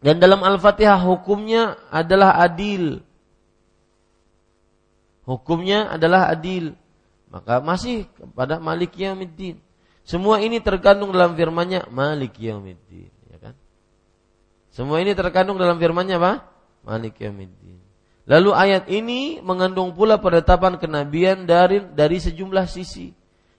[0.00, 3.04] dan dalam Al-Fatihah hukumnya adalah adil.
[5.28, 6.72] Hukumnya adalah adil.
[7.28, 9.60] Maka masih kepada Malik Yaumiddin.
[10.04, 13.54] Semua ini terkandung dalam firman-Nya Malik Yaumiddin, ya kan?
[14.72, 16.48] Semua ini terkandung dalam firman-Nya apa?
[16.82, 17.79] Malik Yaumiddin.
[18.30, 23.10] Lalu ayat ini mengandung pula penetapan kenabian dari dari sejumlah sisi.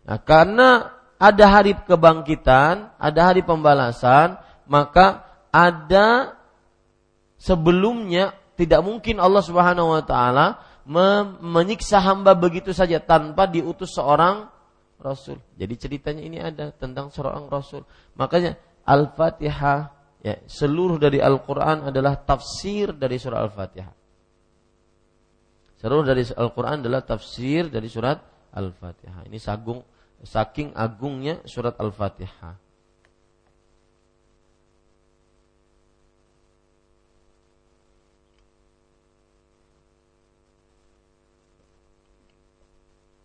[0.08, 4.40] Nah, karena ada hari kebangkitan, ada hari pembalasan,
[4.72, 6.40] maka ada
[7.36, 10.64] sebelumnya tidak mungkin Allah Subhanahu wa taala
[11.44, 14.48] menyiksa hamba begitu saja tanpa diutus seorang
[15.04, 15.38] rasul.
[15.60, 17.84] Jadi ceritanya ini ada tentang seorang rasul.
[18.16, 18.56] Makanya
[18.88, 19.80] Al-Fatihah
[20.24, 24.01] ya, seluruh dari Al-Qur'an adalah tafsir dari surah Al-Fatihah.
[25.82, 28.22] Seluruh dari Al-Qur'an adalah tafsir dari surat
[28.54, 29.26] Al-Fatihah.
[29.26, 29.82] Ini sagung
[30.22, 32.54] saking agungnya surat Al-Fatihah.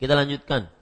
[0.01, 0.73] Kita lanjutkan.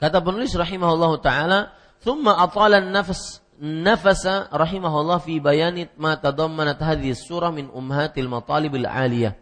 [0.00, 1.58] Kata penulis rahimahullah taala,
[2.00, 9.34] "Tsumma atala an-nafs nafasa rahimahullah fi bayani ma tadammanat hadhihi surah min ummahatil matalib al-aliyah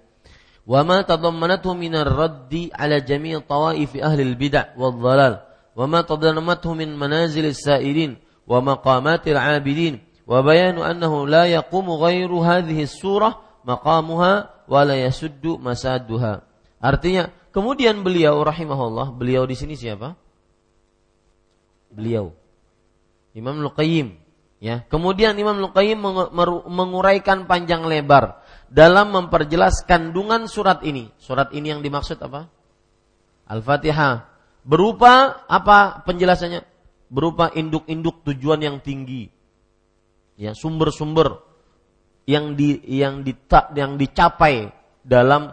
[0.65, 5.43] wa ma tadammanathu min ar-raddi ala jami' tawaif ahli al-bid'ah wal-dhalal
[5.75, 12.41] wa ma tadammanathu min manazil as-sa'ilin wa maqamatil 'abidin wa bayanu annahu la yaqumu ghairu
[12.41, 16.45] hadhihi surah maqamuha wala yasuddu masaduha.
[16.81, 20.17] Artinya, kemudian beliau rahimahullah, beliau di sini siapa?
[21.93, 22.37] Beliau.
[23.35, 24.15] Imam Luqayyim.
[24.63, 24.87] Ya.
[24.89, 25.99] Kemudian Imam Luqayyim
[26.71, 31.11] menguraikan panjang lebar dalam memperjelas kandungan surat ini.
[31.21, 32.49] Surat ini yang dimaksud apa?
[33.51, 34.31] Al-Fatihah.
[34.65, 36.65] Berupa apa penjelasannya?
[37.13, 39.29] Berupa induk-induk tujuan yang tinggi.
[40.41, 41.45] Ya, sumber-sumber
[42.25, 43.37] yang di yang di,
[43.77, 44.73] yang dicapai
[45.05, 45.53] dalam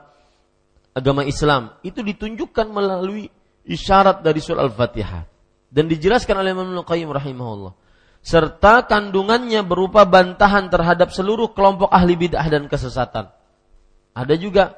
[0.96, 3.28] agama Islam itu ditunjukkan melalui
[3.68, 5.31] isyarat dari surah Al-Fatihah
[5.72, 7.74] dan dijelaskan oleh Imam Qayyim rahimahullah
[8.22, 13.34] serta kandungannya berupa bantahan terhadap seluruh kelompok ahli bid'ah dan kesesatan.
[14.14, 14.78] Ada juga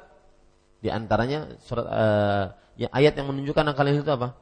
[0.79, 2.45] di antaranya surat uh,
[2.79, 4.36] ya, ayat yang menunjukkan akal itu apa?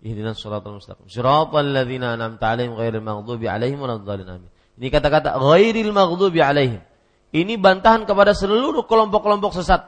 [0.00, 1.04] Ihdinas siratal mustaqim.
[1.10, 4.48] Siratal ladzina an'amta 'alaihim ghairil maghdubi 'alaihim waladdallin.
[4.78, 6.80] Ini kata-kata ghairil maghdubi alaihim.
[7.28, 9.84] Ini bantahan kepada seluruh kelompok-kelompok sesat.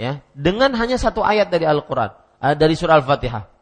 [0.00, 3.55] Ya, dengan hanya satu ayat dari Al-Qur'an, eh, dari surah Al-Fatihah.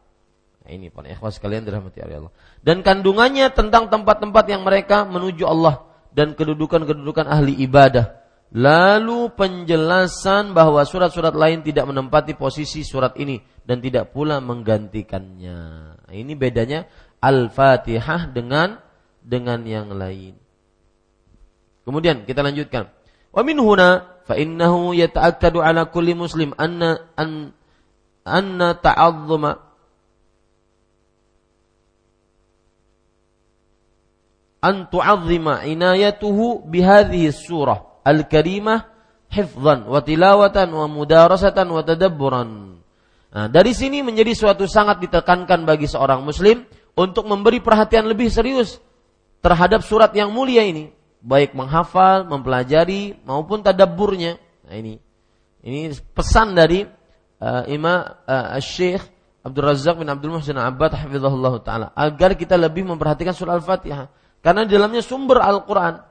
[0.64, 2.32] Nah, ini para ikhwas sekalian dirahmati Allah.
[2.64, 5.84] Dan kandungannya tentang tempat-tempat yang mereka menuju Allah
[6.16, 8.24] dan kedudukan-kedudukan ahli ibadah.
[8.54, 15.58] Lalu penjelasan bahwa surat-surat lain tidak menempati posisi surat ini dan tidak pula menggantikannya.
[16.08, 16.88] Nah, ini bedanya
[17.20, 18.80] Al-Fatihah dengan
[19.20, 20.38] dengan yang lain.
[21.84, 22.88] Kemudian kita lanjutkan.
[23.34, 27.52] Wa min huna fa innahu yata'akkadu ala kulli muslim anna an
[28.24, 29.73] anna ta'azzuma
[34.64, 38.88] an tu'azzima inayatuhu bihadhihi surah al-karimah
[39.28, 42.80] hifzan wa tilawatan wa mudarasatan wa tadabburan.
[43.34, 46.64] Nah, dari sini menjadi suatu sangat ditekankan bagi seorang muslim
[46.96, 48.80] untuk memberi perhatian lebih serius
[49.44, 50.88] terhadap surat yang mulia ini,
[51.20, 54.40] baik menghafal, mempelajari maupun tadabburnya.
[54.64, 54.96] Nah ini
[55.60, 56.86] ini pesan dari
[57.42, 59.02] uh, Imam uh, Syekh
[59.44, 64.08] Abdul Razak bin Abdul Muhsin Abbad hafizahullah taala agar kita lebih memperhatikan surah Al-Fatihah
[64.44, 66.04] karena di dalamnya sumber Al-Qur'an.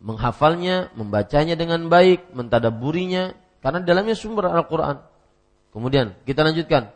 [0.00, 4.96] Menghafalnya, membacanya dengan baik, mentadaburinya karena di dalamnya sumber Al-Qur'an.
[5.76, 6.88] Kemudian kita lanjutkan.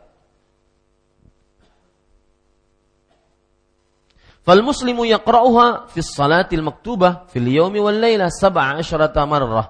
[4.41, 9.69] Fal muslimu yaqra'uha fi salatil maktubah fil yaumi wal laila sab'a asyrata marrah.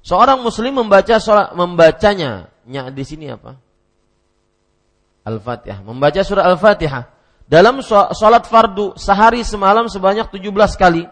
[0.00, 2.48] Seorang muslim membaca salat membacanya.
[2.64, 3.60] Nya di sini apa?
[5.28, 5.84] Al-Fatihah.
[5.84, 7.19] Membaca surah Al-Fatihah
[7.50, 11.02] dalam salat fardu sehari semalam sebanyak 17 kali.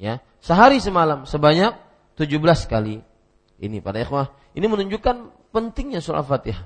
[0.00, 1.76] Ya, sehari semalam sebanyak
[2.16, 3.04] 17 kali.
[3.60, 5.16] Ini pada ikhwah, ini menunjukkan
[5.52, 6.64] pentingnya surah Al-Fatihah.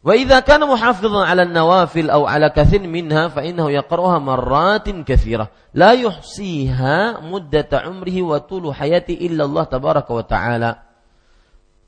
[0.00, 5.52] Wa idza kana muhafizan 'ala an-nawafil aw 'ala kathin minha fa innahu yaqra'uha marratin katsirah
[5.76, 10.70] la yuhsiha muddata umrihi wa tulu hayati illa Allah tabaraka wa ta'ala.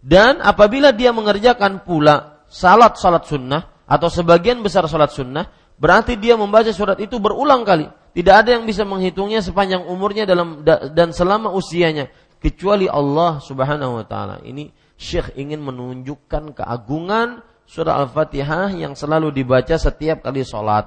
[0.02, 5.48] Dan apabila dia mengerjakan pula salat salat sunnah atau sebagian besar salat sunnah,
[5.82, 7.90] berarti dia membaca surat itu berulang kali.
[8.14, 10.62] Tidak ada yang bisa menghitungnya sepanjang umurnya dalam
[10.94, 12.06] dan selama usianya
[12.38, 14.38] kecuali Allah Subhanahu wa taala.
[14.46, 20.86] Ini Syekh ingin menunjukkan keagungan surah Al-Fatihah yang selalu dibaca setiap kali sholat.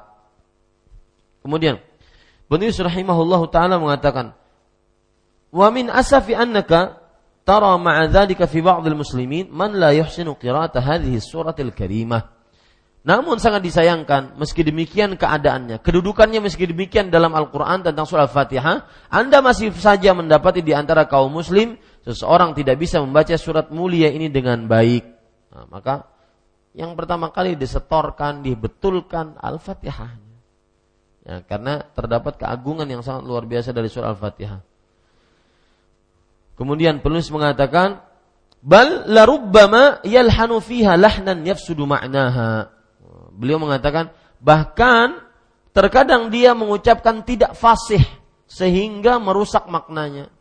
[1.44, 1.82] Kemudian,
[2.46, 4.32] Bani rahimahullah taala mengatakan,
[5.52, 7.02] "Wa min asafi annaka
[7.42, 12.35] tara ma'a dzalika fi ba'd muslimin man la yuhsinu qira'ata hadhihi suratil karimah.
[13.06, 19.46] Namun sangat disayangkan, meski demikian keadaannya, kedudukannya meski demikian dalam Al-Quran tentang surah Al-Fatihah, Anda
[19.46, 24.66] masih saja mendapati di antara kaum muslim, seseorang tidak bisa membaca surat mulia ini dengan
[24.66, 25.06] baik.
[25.54, 26.10] Nah, maka
[26.74, 30.12] yang pertama kali disetorkan, dibetulkan Al-Fatihah.
[31.30, 34.66] Ya, karena terdapat keagungan yang sangat luar biasa dari surah Al-Fatihah.
[36.58, 38.02] Kemudian penulis mengatakan,
[38.66, 42.75] bal larubbama yalhanu fiha lahnan yafsudu ma'naha.
[43.36, 45.20] Beliau mengatakan bahkan
[45.76, 48.02] terkadang dia mengucapkan tidak fasih
[48.48, 50.32] sehingga merusak maknanya.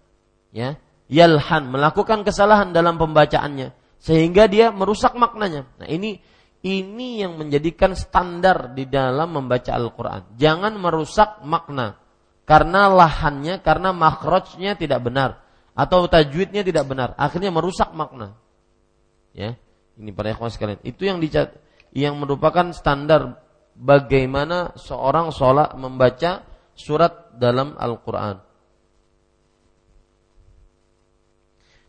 [0.54, 0.78] Ya,
[1.11, 5.66] yalhan melakukan kesalahan dalam pembacaannya sehingga dia merusak maknanya.
[5.83, 6.22] Nah, ini
[6.64, 10.38] ini yang menjadikan standar di dalam membaca Al-Qur'an.
[10.38, 12.00] Jangan merusak makna
[12.44, 15.40] karena lahannya, karena makhrajnya tidak benar
[15.74, 18.37] atau tajwidnya tidak benar, akhirnya merusak makna.
[19.35, 19.59] Ya,
[19.98, 20.78] ini para ikhwan sekalian.
[20.87, 21.57] Itu yang dicat,
[21.94, 23.38] yang merupakan standar
[23.78, 26.42] bagaimana seorang sholat membaca
[26.74, 28.42] surat dalam Al-Quran.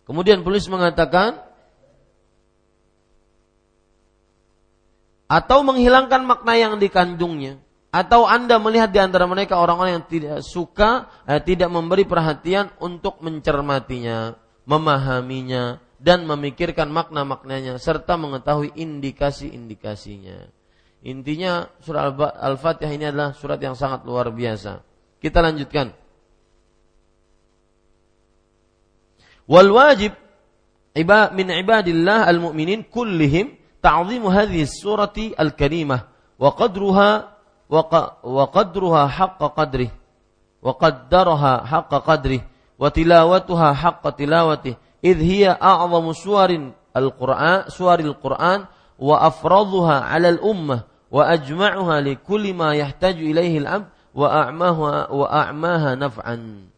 [0.06, 1.42] Kemudian polis mengatakan
[5.26, 7.58] atau menghilangkan makna yang dikandungnya
[7.90, 13.18] atau Anda melihat di antara mereka orang-orang yang tidak suka, eh, tidak memberi perhatian untuk
[13.26, 14.38] mencermatinya,
[14.70, 20.52] memahaminya, dan memikirkan makna-maknanya serta mengetahui indikasi-indikasinya.
[21.06, 24.82] Intinya surat Al-Fatihah ini adalah surat yang sangat luar biasa.
[25.22, 25.94] Kita lanjutkan.
[29.46, 30.18] Wal wajib
[31.38, 33.54] min ibadillah al-mu'minin kullihim
[33.84, 36.10] ta'zimu hadhihi surati al-karimah
[36.42, 37.10] wa qadruha
[37.70, 39.92] wa qadruha haqqa qadrih
[40.66, 42.42] wa qaddaraha haqqa qadrih
[42.82, 44.74] wa tilawatuha haqqa tilawatih
[45.06, 48.66] idh hiya a'zamu suwarin al-Qur'an suwaril Qur'an
[48.98, 53.88] wa afradhuha 'ala al-ummah wa ajma'uha li kulli ma yahtaju ilaihi al-'abd
[54.18, 56.72] wa a'maha wa a'maha naf'an.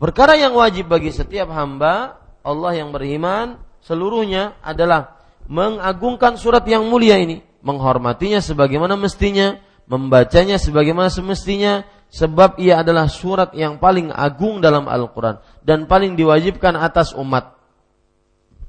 [0.00, 7.20] Perkara yang wajib bagi setiap hamba Allah yang beriman seluruhnya adalah mengagungkan surat yang mulia
[7.20, 14.86] ini, menghormatinya sebagaimana mestinya, membacanya sebagaimana semestinya sebab ia adalah surat yang paling agung dalam
[14.86, 17.58] Al-Qur'an dan paling diwajibkan atas umat.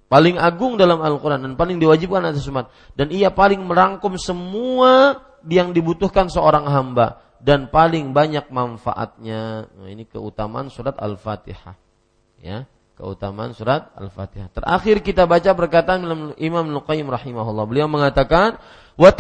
[0.05, 5.71] Paling agung dalam Al-Qur'an dan paling diwajibkan atas umat dan ia paling merangkum semua yang
[5.77, 9.69] dibutuhkan seorang hamba dan paling banyak manfaatnya.
[9.69, 11.77] Nah, ini keutamaan surat Al-Fatihah.
[12.41, 12.65] Ya,
[12.97, 14.49] keutamaan surat Al-Fatihah.
[14.49, 17.65] Terakhir kita baca perkataan Imam Luqayyim rahimahullah.
[17.69, 18.57] Beliau mengatakan,
[18.97, 19.13] "Wa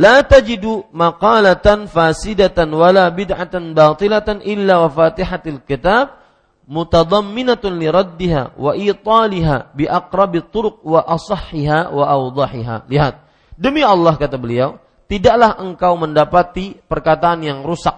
[0.00, 6.16] la tajidu maqalatan fasidatan wala bid'atan batilatan illa wa fatihatil kitab
[6.64, 9.84] mutadamminatun li raddiha wa italiha bi.
[12.88, 13.14] Lihat.
[13.60, 17.92] Demi Allah kata beliau, tidaklah engkau mendapati perkataan yang rusak,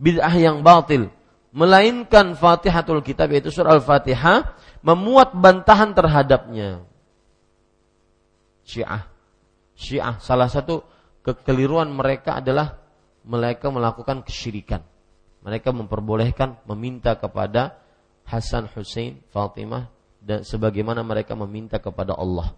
[0.00, 1.14] bid'ah yang batil,
[1.54, 6.82] melainkan Fatihatul Kitab yaitu surah Al-Fatihah memuat bantahan terhadapnya.
[8.66, 9.06] Syiah.
[9.78, 10.82] Syiah salah satu
[11.26, 12.78] kekeliruan mereka adalah
[13.26, 14.86] mereka melakukan kesyirikan.
[15.42, 17.82] Mereka memperbolehkan meminta kepada
[18.26, 19.90] Hasan Hussein, Fatimah
[20.22, 22.54] dan sebagaimana mereka meminta kepada Allah.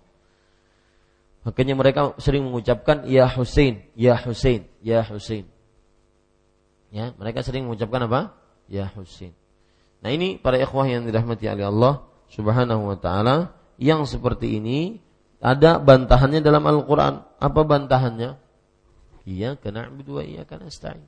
[1.44, 5.48] Makanya mereka sering mengucapkan ya Hussein, ya Hussein, ya Hussein.
[6.88, 8.32] Ya, mereka sering mengucapkan apa?
[8.68, 9.36] Ya Hussein.
[10.00, 11.94] Nah, ini para ikhwah yang dirahmati oleh Allah
[12.32, 15.00] Subhanahu wa taala yang seperti ini
[15.38, 17.24] ada bantahannya dalam Al-Qur'an.
[17.38, 18.47] Apa bantahannya?
[19.28, 21.04] Iya kena wa kena nasta'in.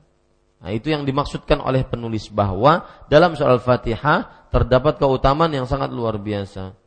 [0.61, 6.21] Nah, itu yang dimaksudkan oleh penulis bahwa dalam soal Fatihah terdapat keutamaan yang sangat luar
[6.21, 6.77] biasa.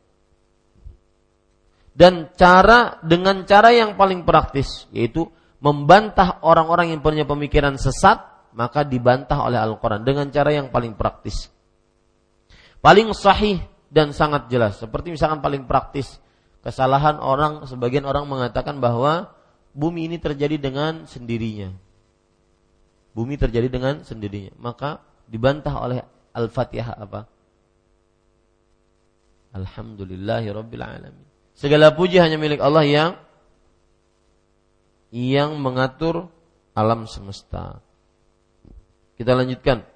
[1.91, 5.27] Dan cara dengan cara yang paling praktis yaitu
[5.59, 8.19] membantah orang-orang yang punya pemikiran sesat
[8.55, 11.51] maka dibantah oleh Al-Qur'an dengan cara yang paling praktis.
[12.79, 13.59] Paling sahih
[13.91, 14.79] dan sangat jelas.
[14.79, 16.15] Seperti misalkan paling praktis
[16.63, 19.34] kesalahan orang sebagian orang mengatakan bahwa
[19.75, 21.69] bumi ini terjadi dengan sendirinya.
[23.11, 24.55] Bumi terjadi dengan sendirinya.
[24.55, 25.99] Maka dibantah oleh
[26.31, 27.27] Al-Fatihah apa?
[29.55, 31.25] Alhamdulillahi Rabbil Alamin.
[31.55, 33.11] Segala puji hanya milik Allah yang
[35.15, 36.27] yang mengatur
[36.75, 37.79] alam semesta.
[39.15, 39.87] Kita lanjutkan.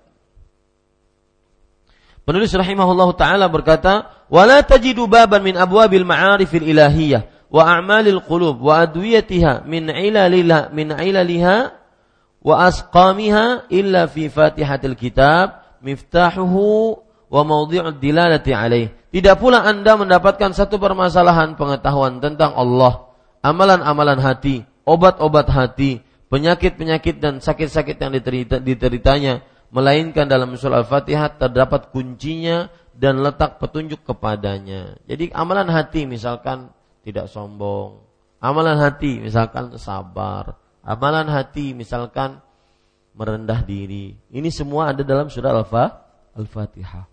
[2.23, 8.85] Penulis rahimahullah taala berkata, "Wala tajidu baban min abwabil ma'arifil ilahiyah wa a'malil qulub wa
[8.85, 11.73] adwiyatiha min ilaliha min ilaliha
[12.39, 20.53] wa asqamiha illa fi Fatihatil kitab miftahuhu wa mawdi'ud dilalati alaih." Tidak pula Anda mendapatkan
[20.53, 23.09] satu permasalahan pengetahuan tentang Allah,
[23.41, 29.41] amalan-amalan hati, obat-obat hati, penyakit-penyakit dan sakit-sakit yang diterita, diteritanya
[29.73, 34.97] melainkan dalam surah Al-Fatihah terdapat kuncinya dan letak petunjuk kepadanya.
[35.09, 36.69] Jadi amalan hati misalkan
[37.03, 38.03] tidak sombong,
[38.39, 42.39] amalan hati misalkan sabar, amalan hati misalkan
[43.15, 44.15] merendah diri.
[44.31, 45.51] Ini semua ada dalam surah
[46.35, 47.05] Al-Fatihah.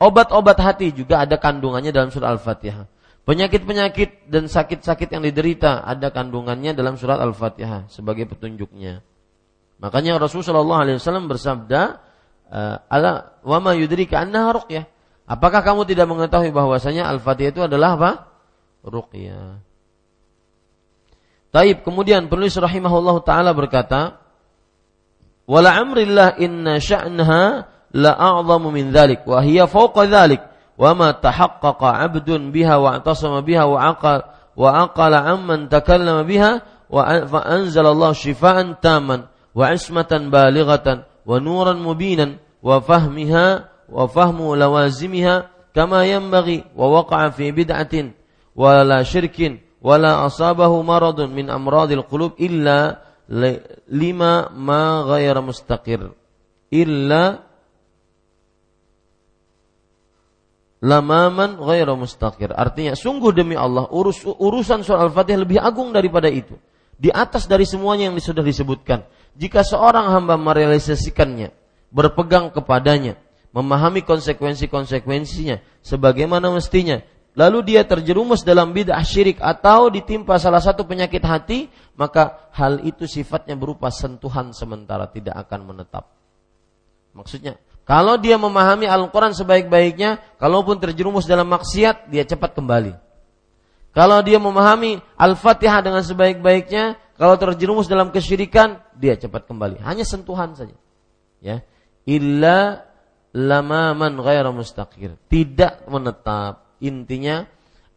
[0.00, 2.88] Obat-obat hati juga ada kandungannya dalam surah Al-Fatihah.
[3.20, 9.04] Penyakit-penyakit dan sakit-sakit yang diderita ada kandungannya dalam surat Al-Fatihah sebagai petunjuknya.
[9.76, 11.80] Makanya Rasulullah SAW bersabda,
[12.48, 14.84] eh, "Ala wa ma yudrika annaha ruqyah."
[15.30, 18.10] Apakah kamu tidak mengetahui bahwasanya Al-Fatihah itu adalah apa?
[18.84, 19.60] Ruqyah.
[21.50, 24.22] Taib kemudian penulis rahimahullah taala berkata,
[25.50, 30.38] "Wala amrillah inna sya'naha la a'zamu min dzalik wa hiya fawqa dzalik
[30.78, 34.20] wa ma tahaqqaqa 'abdun biha wa i'tasama biha wa aqal
[34.54, 41.82] wa aqala amman takallama biha wa fa anzalallahu shifaan taman wa ismatan balighatan wa nuran
[41.82, 48.14] mubinan wa fahmiha wa fahmu lawazimiha kama yanbaghi wa waqa'a fi bid'atin
[48.56, 53.00] wa la syirkin wa la asabahu maradun min amradil qulub illa
[53.86, 56.10] lima ma ghayra mustaqir
[56.70, 57.50] illa
[60.80, 62.50] lamaman ghairu mustaqir.
[62.56, 66.56] Artinya sungguh demi Allah urus, urusan surah Al-Fatihah lebih agung daripada itu.
[67.00, 71.48] Di atas dari semuanya yang sudah disebutkan jika seorang hamba merealisasikannya,
[71.88, 73.16] berpegang kepadanya,
[73.56, 77.00] memahami konsekuensi-konsekuensinya sebagaimana mestinya,
[77.34, 83.04] lalu dia terjerumus dalam bid'ah syirik atau ditimpa salah satu penyakit hati, maka hal itu
[83.04, 86.10] sifatnya berupa sentuhan sementara tidak akan menetap.
[87.14, 87.58] Maksudnya,
[87.90, 92.94] kalau dia memahami Al-Quran sebaik-baiknya, kalaupun terjerumus dalam maksiat, dia cepat kembali.
[93.90, 99.82] Kalau dia memahami Al-Fatihah dengan sebaik-baiknya, kalau terjerumus dalam kesyirikan, dia cepat kembali.
[99.82, 100.72] Hanya sentuhan saja.
[101.42, 101.66] Ya.
[102.06, 102.86] Illa
[103.34, 105.18] lamaman ghaira mustaqir.
[105.26, 106.59] Tidak menetap.
[106.80, 107.44] Intinya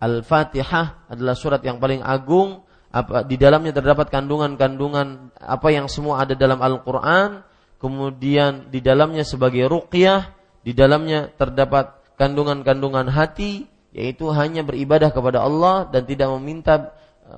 [0.03, 2.63] Al-Fatihah adalah surat yang paling agung.
[2.93, 7.41] Apa di dalamnya terdapat kandungan-kandungan apa yang semua ada dalam Al-Qur'an,
[7.81, 10.29] kemudian di dalamnya sebagai ruqyah,
[10.61, 16.93] di dalamnya terdapat kandungan-kandungan hati yaitu hanya beribadah kepada Allah dan tidak meminta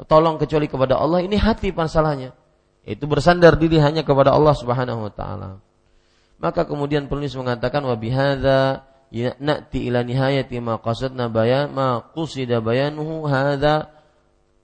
[0.07, 1.23] tolong kecuali kepada Allah.
[1.23, 2.35] Ini hati masalahnya.
[2.85, 5.49] Itu bersandar diri hanya kepada Allah Subhanahu wa taala.
[6.37, 7.95] Maka kemudian penulis mengatakan wa
[9.15, 13.87] na'ti ila nihayati ma qasadna bayan ma qusida bayanuhu hadza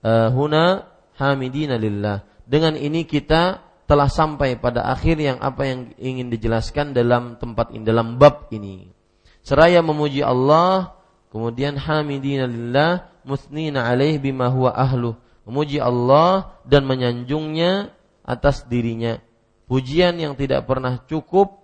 [0.04, 0.84] uh, huna
[1.16, 2.26] hamidina lillah.
[2.44, 7.84] Dengan ini kita telah sampai pada akhir yang apa yang ingin dijelaskan dalam tempat ini
[7.86, 8.92] dalam bab ini.
[9.40, 10.94] Seraya memuji Allah
[11.32, 15.16] kemudian hamidina lillah musnina alaih bima huwa ahlu.
[15.48, 17.90] Memuji Allah dan menyanjungnya
[18.22, 19.18] atas dirinya.
[19.66, 21.62] Pujian yang tidak pernah cukup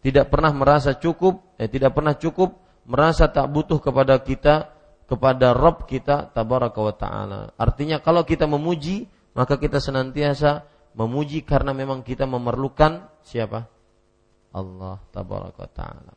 [0.00, 2.56] tidak pernah merasa cukup eh, tidak pernah cukup
[2.88, 4.72] merasa tak butuh kepada kita
[5.04, 7.52] kepada Rob kita tabaraka taala.
[7.60, 9.04] Artinya kalau kita memuji
[9.36, 10.64] maka kita senantiasa
[10.96, 13.68] memuji karena memang kita memerlukan siapa?
[14.56, 16.16] Allah tabaraka taala.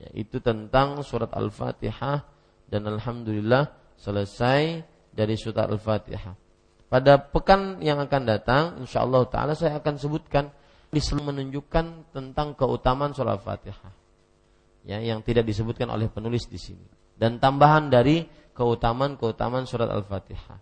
[0.00, 2.24] Ya, itu tentang surat al-fatihah
[2.72, 3.68] dan alhamdulillah
[4.00, 6.34] selesai dari surat Al-Fatihah.
[6.88, 10.48] Pada pekan yang akan datang, insya Allah Taala saya akan sebutkan
[10.92, 13.92] Islam menunjukkan tentang keutamaan surat Al-Fatihah,
[14.84, 20.60] ya yang tidak disebutkan oleh penulis di sini, dan tambahan dari keutamaan-keutamaan surat Al-Fatihah.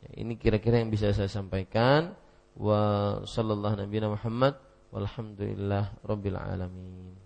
[0.00, 2.16] Ya, ini kira-kira yang bisa saya sampaikan.
[2.56, 4.58] Wa sallallahu nabi Muhammad
[4.90, 7.19] walhamdulillah rabbil alamin.